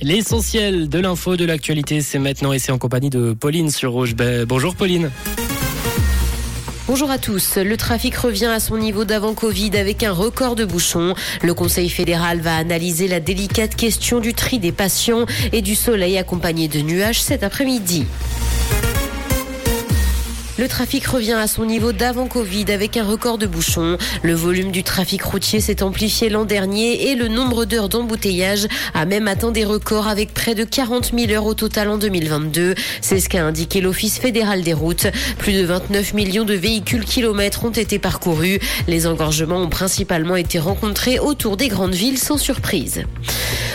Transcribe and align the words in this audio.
L'essentiel 0.00 0.88
de 0.88 1.00
l'info, 1.00 1.36
de 1.36 1.44
l'actualité, 1.44 2.02
c'est 2.02 2.20
maintenant 2.20 2.52
et 2.52 2.60
c'est 2.60 2.70
en 2.70 2.78
compagnie 2.78 3.10
de 3.10 3.32
Pauline 3.32 3.68
sur 3.68 3.90
Rouge. 3.90 4.14
Ben, 4.14 4.44
bonjour 4.44 4.76
Pauline. 4.76 5.10
Bonjour 6.86 7.10
à 7.10 7.18
tous. 7.18 7.56
Le 7.56 7.76
trafic 7.76 8.14
revient 8.14 8.46
à 8.46 8.60
son 8.60 8.78
niveau 8.78 9.04
d'avant 9.04 9.34
Covid 9.34 9.76
avec 9.76 10.04
un 10.04 10.12
record 10.12 10.54
de 10.54 10.64
bouchons. 10.64 11.14
Le 11.42 11.52
Conseil 11.52 11.88
fédéral 11.88 12.40
va 12.40 12.56
analyser 12.56 13.08
la 13.08 13.18
délicate 13.18 13.74
question 13.74 14.20
du 14.20 14.34
tri 14.34 14.60
des 14.60 14.70
patients 14.70 15.26
et 15.52 15.62
du 15.62 15.74
soleil 15.74 16.16
accompagné 16.16 16.68
de 16.68 16.80
nuages 16.80 17.20
cet 17.20 17.42
après-midi. 17.42 18.06
Le 20.58 20.66
trafic 20.66 21.06
revient 21.06 21.34
à 21.34 21.46
son 21.46 21.64
niveau 21.64 21.92
d'avant 21.92 22.26
Covid 22.26 22.72
avec 22.72 22.96
un 22.96 23.04
record 23.04 23.38
de 23.38 23.46
bouchons. 23.46 23.96
Le 24.24 24.34
volume 24.34 24.72
du 24.72 24.82
trafic 24.82 25.22
routier 25.22 25.60
s'est 25.60 25.84
amplifié 25.84 26.30
l'an 26.30 26.44
dernier 26.44 27.10
et 27.10 27.14
le 27.14 27.28
nombre 27.28 27.64
d'heures 27.64 27.88
d'embouteillage 27.88 28.66
a 28.92 29.04
même 29.04 29.28
atteint 29.28 29.52
des 29.52 29.64
records 29.64 30.08
avec 30.08 30.34
près 30.34 30.56
de 30.56 30.64
40 30.64 31.12
000 31.16 31.30
heures 31.30 31.46
au 31.46 31.54
total 31.54 31.88
en 31.88 31.96
2022. 31.96 32.74
C'est 33.00 33.20
ce 33.20 33.28
qu'a 33.28 33.44
indiqué 33.44 33.80
l'Office 33.80 34.18
fédéral 34.18 34.62
des 34.62 34.72
routes. 34.72 35.06
Plus 35.38 35.52
de 35.52 35.64
29 35.64 36.14
millions 36.14 36.44
de 36.44 36.54
véhicules 36.54 37.04
kilomètres 37.04 37.64
ont 37.64 37.70
été 37.70 38.00
parcourus. 38.00 38.58
Les 38.88 39.06
engorgements 39.06 39.62
ont 39.62 39.68
principalement 39.68 40.34
été 40.34 40.58
rencontrés 40.58 41.20
autour 41.20 41.56
des 41.56 41.68
grandes 41.68 41.94
villes 41.94 42.18
sans 42.18 42.36
surprise. 42.36 43.04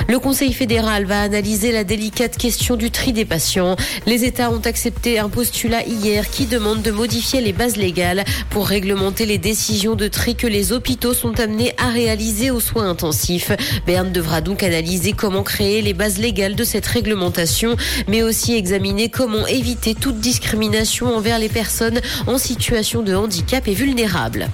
Le 0.09 0.19
Conseil 0.19 0.51
fédéral 0.51 1.05
va 1.05 1.21
analyser 1.21 1.71
la 1.71 1.85
délicate 1.85 2.37
question 2.37 2.75
du 2.75 2.91
tri 2.91 3.13
des 3.13 3.23
patients. 3.23 3.77
Les 4.05 4.25
États 4.25 4.51
ont 4.51 4.59
accepté 4.59 5.17
un 5.17 5.29
postulat 5.29 5.85
hier 5.85 6.29
qui 6.29 6.45
demande 6.45 6.72
de 6.81 6.91
modifier 6.91 7.41
les 7.41 7.53
bases 7.53 7.77
légales 7.77 8.23
pour 8.49 8.67
réglementer 8.67 9.25
les 9.25 9.37
décisions 9.37 9.95
de 9.95 10.07
tri 10.07 10.35
que 10.35 10.47
les 10.47 10.71
hôpitaux 10.71 11.13
sont 11.13 11.39
amenés 11.39 11.73
à 11.77 11.89
réaliser 11.89 12.49
aux 12.51 12.59
soins 12.59 12.89
intensifs. 12.89 13.51
Berne 13.85 14.11
devra 14.11 14.41
donc 14.41 14.63
analyser 14.63 15.11
comment 15.11 15.43
créer 15.43 15.81
les 15.81 15.93
bases 15.93 16.17
légales 16.17 16.55
de 16.55 16.63
cette 16.63 16.85
réglementation, 16.85 17.75
mais 18.07 18.23
aussi 18.23 18.55
examiner 18.55 19.09
comment 19.09 19.45
éviter 19.45 19.93
toute 19.93 20.19
discrimination 20.19 21.15
envers 21.15 21.39
les 21.39 21.49
personnes 21.49 21.99
en 22.25 22.37
situation 22.37 23.03
de 23.03 23.13
handicap 23.13 23.67
et 23.67 23.73
vulnérables. 23.73 24.47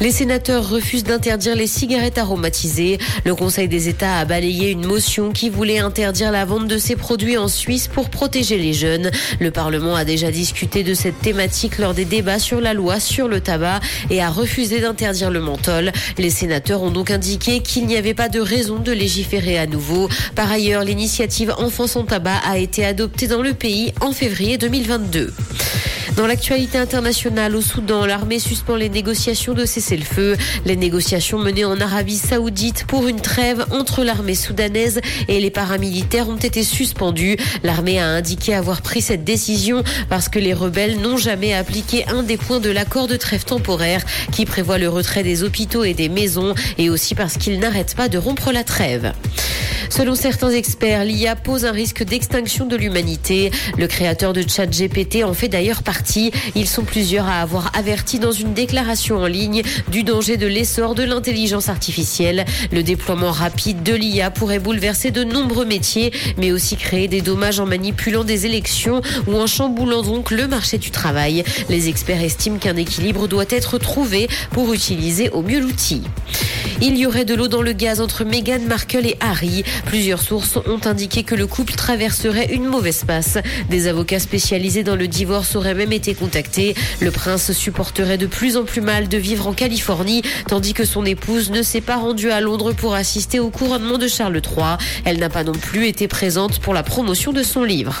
Les 0.00 0.10
sénateurs 0.10 0.68
refusent 0.68 1.04
d'interdire 1.04 1.56
les 1.56 1.66
cigarettes 1.66 2.18
aromatisées. 2.18 2.98
Le 3.24 3.34
Conseil 3.34 3.66
des 3.66 3.88
États 3.88 4.18
a 4.18 4.24
balayé 4.26 4.70
une 4.70 4.84
motion 4.84 5.32
qui 5.32 5.48
voulait 5.48 5.78
interdire 5.78 6.30
la 6.30 6.44
vente 6.44 6.68
de 6.68 6.76
ces 6.76 6.96
produits 6.96 7.38
en 7.38 7.48
Suisse 7.48 7.88
pour 7.88 8.10
protéger 8.10 8.58
les 8.58 8.74
jeunes. 8.74 9.10
Le 9.40 9.50
Parlement 9.50 9.94
a 9.94 10.04
déjà 10.04 10.30
discuté 10.30 10.82
de 10.82 10.92
cette 10.92 11.18
thématique 11.20 11.45
lors 11.78 11.94
des 11.94 12.04
débats 12.04 12.38
sur 12.38 12.60
la 12.60 12.74
loi 12.74 12.98
sur 12.98 13.28
le 13.28 13.40
tabac 13.40 13.80
et 14.10 14.22
a 14.22 14.30
refusé 14.30 14.80
d'interdire 14.80 15.30
le 15.30 15.40
menthol. 15.40 15.92
Les 16.18 16.30
sénateurs 16.30 16.82
ont 16.82 16.90
donc 16.90 17.10
indiqué 17.10 17.60
qu'il 17.60 17.86
n'y 17.86 17.96
avait 17.96 18.14
pas 18.14 18.28
de 18.28 18.40
raison 18.40 18.78
de 18.78 18.92
légiférer 18.92 19.58
à 19.58 19.66
nouveau. 19.66 20.08
Par 20.34 20.50
ailleurs, 20.50 20.82
l'initiative 20.82 21.54
Enfants 21.58 21.86
sans 21.86 22.04
tabac 22.04 22.40
a 22.44 22.58
été 22.58 22.84
adoptée 22.84 23.28
dans 23.28 23.42
le 23.42 23.54
pays 23.54 23.92
en 24.00 24.12
février 24.12 24.58
2022. 24.58 25.32
Dans 26.16 26.26
l'actualité 26.26 26.78
internationale 26.78 27.54
au 27.54 27.60
Soudan, 27.60 28.06
l'armée 28.06 28.38
suspend 28.38 28.74
les 28.74 28.88
négociations 28.88 29.52
de 29.52 29.66
cessez-le-feu. 29.66 30.38
Les 30.64 30.74
négociations 30.74 31.38
menées 31.38 31.66
en 31.66 31.78
Arabie 31.78 32.16
saoudite 32.16 32.86
pour 32.86 33.06
une 33.06 33.20
trêve 33.20 33.66
entre 33.70 34.02
l'armée 34.02 34.34
soudanaise 34.34 35.02
et 35.28 35.40
les 35.40 35.50
paramilitaires 35.50 36.30
ont 36.30 36.36
été 36.36 36.64
suspendues. 36.64 37.36
L'armée 37.62 38.00
a 38.00 38.06
indiqué 38.06 38.54
avoir 38.54 38.80
pris 38.80 39.02
cette 39.02 39.24
décision 39.24 39.84
parce 40.08 40.30
que 40.30 40.38
les 40.38 40.54
rebelles 40.54 40.98
n'ont 41.00 41.18
jamais 41.18 41.52
appliqué 41.52 42.06
un 42.08 42.22
des 42.22 42.38
points 42.38 42.60
de 42.60 42.70
l'accord 42.70 43.08
de 43.08 43.16
trêve 43.16 43.44
temporaire 43.44 44.02
qui 44.32 44.46
prévoit 44.46 44.78
le 44.78 44.88
retrait 44.88 45.22
des 45.22 45.42
hôpitaux 45.42 45.84
et 45.84 45.92
des 45.92 46.08
maisons 46.08 46.54
et 46.78 46.88
aussi 46.88 47.14
parce 47.14 47.36
qu'ils 47.36 47.60
n'arrêtent 47.60 47.94
pas 47.94 48.08
de 48.08 48.16
rompre 48.16 48.52
la 48.52 48.64
trêve. 48.64 49.12
Selon 49.90 50.14
certains 50.14 50.50
experts, 50.50 51.04
l'IA 51.04 51.36
pose 51.36 51.64
un 51.64 51.72
risque 51.72 52.02
d'extinction 52.02 52.66
de 52.66 52.74
l'humanité. 52.74 53.50
Le 53.78 53.86
créateur 53.86 54.32
de 54.32 54.42
ChatGPT 54.48 55.22
en 55.22 55.34
fait 55.34 55.48
d'ailleurs 55.48 55.82
partie. 55.82 56.05
Ils 56.54 56.68
sont 56.68 56.84
plusieurs 56.84 57.26
à 57.26 57.40
avoir 57.40 57.70
averti 57.76 58.18
dans 58.18 58.32
une 58.32 58.54
déclaration 58.54 59.18
en 59.18 59.26
ligne 59.26 59.62
du 59.90 60.02
danger 60.02 60.36
de 60.36 60.46
l'essor 60.46 60.94
de 60.94 61.02
l'intelligence 61.02 61.68
artificielle. 61.68 62.44
Le 62.72 62.82
déploiement 62.82 63.30
rapide 63.30 63.82
de 63.82 63.94
l'IA 63.94 64.30
pourrait 64.30 64.58
bouleverser 64.58 65.10
de 65.10 65.24
nombreux 65.24 65.64
métiers, 65.64 66.12
mais 66.38 66.52
aussi 66.52 66.76
créer 66.76 67.08
des 67.08 67.20
dommages 67.20 67.60
en 67.60 67.66
manipulant 67.66 68.24
des 68.24 68.46
élections 68.46 69.00
ou 69.26 69.36
en 69.36 69.46
chamboulant 69.46 70.02
donc 70.02 70.30
le 70.30 70.46
marché 70.46 70.78
du 70.78 70.90
travail. 70.90 71.44
Les 71.68 71.88
experts 71.88 72.22
estiment 72.22 72.58
qu'un 72.58 72.76
équilibre 72.76 73.28
doit 73.28 73.44
être 73.50 73.78
trouvé 73.78 74.28
pour 74.52 74.72
utiliser 74.72 75.30
au 75.30 75.42
mieux 75.42 75.60
l'outil. 75.60 76.02
Il 76.82 76.98
y 76.98 77.06
aurait 77.06 77.24
de 77.24 77.34
l'eau 77.34 77.48
dans 77.48 77.62
le 77.62 77.72
gaz 77.72 78.02
entre 78.02 78.24
Meghan 78.24 78.60
Markle 78.68 79.06
et 79.06 79.16
Harry. 79.20 79.64
Plusieurs 79.86 80.20
sources 80.20 80.58
ont 80.66 80.86
indiqué 80.86 81.22
que 81.22 81.34
le 81.34 81.46
couple 81.46 81.72
traverserait 81.72 82.52
une 82.52 82.66
mauvaise 82.66 83.04
passe. 83.04 83.38
Des 83.70 83.88
avocats 83.88 84.20
spécialisés 84.20 84.82
dans 84.82 84.96
le 84.96 85.08
divorce 85.08 85.56
auraient 85.56 85.74
même 85.74 85.92
été 85.96 86.14
contactés. 86.14 86.74
Le 87.00 87.10
prince 87.10 87.52
supporterait 87.52 88.18
de 88.18 88.26
plus 88.26 88.56
en 88.56 88.64
plus 88.64 88.80
mal 88.80 89.08
de 89.08 89.16
vivre 89.18 89.46
en 89.48 89.52
Californie, 89.52 90.22
tandis 90.46 90.74
que 90.74 90.84
son 90.84 91.04
épouse 91.04 91.50
ne 91.50 91.62
s'est 91.62 91.80
pas 91.80 91.96
rendue 91.96 92.30
à 92.30 92.40
Londres 92.40 92.72
pour 92.72 92.94
assister 92.94 93.40
au 93.40 93.50
couronnement 93.50 93.98
de 93.98 94.06
Charles 94.06 94.36
III. 94.36 94.76
Elle 95.04 95.18
n'a 95.18 95.28
pas 95.28 95.44
non 95.44 95.52
plus 95.52 95.86
été 95.86 96.06
présente 96.06 96.60
pour 96.60 96.74
la 96.74 96.82
promotion 96.82 97.32
de 97.32 97.42
son 97.42 97.64
livre. 97.64 98.00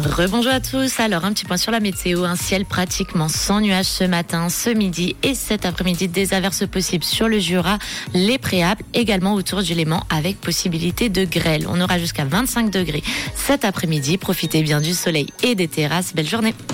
Rebonjour 0.00 0.52
à 0.52 0.60
tous. 0.60 1.00
Alors, 1.00 1.26
un 1.26 1.34
petit 1.34 1.44
point 1.44 1.58
sur 1.58 1.70
la 1.70 1.78
météo. 1.78 2.24
Un 2.24 2.34
ciel 2.34 2.64
pratiquement 2.64 3.28
sans 3.28 3.60
nuages 3.60 3.84
ce 3.84 4.04
matin, 4.04 4.48
ce 4.48 4.70
midi 4.70 5.16
et 5.22 5.34
cet 5.34 5.66
après-midi. 5.66 6.08
Des 6.08 6.32
averses 6.32 6.66
possibles 6.66 7.04
sur 7.04 7.28
le 7.28 7.38
Jura, 7.38 7.78
les 8.14 8.38
Préalpes, 8.38 8.82
également 8.94 9.34
autour 9.34 9.62
du 9.62 9.74
Léman 9.74 10.02
avec 10.08 10.40
possibilité 10.40 11.10
de 11.10 11.26
grêle. 11.26 11.66
On 11.68 11.78
aura 11.78 11.98
jusqu'à 11.98 12.24
25 12.24 12.70
degrés 12.70 13.02
cet 13.34 13.66
après-midi. 13.66 14.16
Profitez 14.16 14.62
bien 14.62 14.80
du 14.80 14.94
soleil 14.94 15.26
et 15.42 15.54
des 15.54 15.68
terrasses. 15.68 16.14
Belle 16.14 16.28
journée. 16.28 16.54